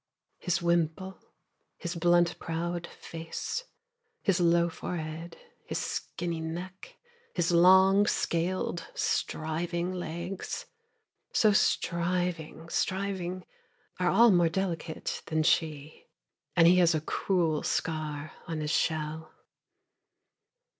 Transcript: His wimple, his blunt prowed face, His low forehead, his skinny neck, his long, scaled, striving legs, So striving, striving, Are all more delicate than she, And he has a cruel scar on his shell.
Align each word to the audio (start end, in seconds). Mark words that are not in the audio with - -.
His 0.39 0.63
wimple, 0.63 1.19
his 1.77 1.93
blunt 1.93 2.39
prowed 2.39 2.87
face, 2.87 3.65
His 4.23 4.39
low 4.39 4.67
forehead, 4.67 5.37
his 5.67 5.77
skinny 5.77 6.39
neck, 6.39 6.95
his 7.35 7.51
long, 7.51 8.07
scaled, 8.07 8.87
striving 8.95 9.93
legs, 9.93 10.65
So 11.33 11.51
striving, 11.53 12.67
striving, 12.67 13.45
Are 13.99 14.09
all 14.09 14.31
more 14.31 14.49
delicate 14.49 15.21
than 15.27 15.43
she, 15.43 16.07
And 16.55 16.65
he 16.67 16.77
has 16.79 16.95
a 16.95 17.01
cruel 17.01 17.61
scar 17.61 18.31
on 18.47 18.59
his 18.61 18.71
shell. 18.71 19.31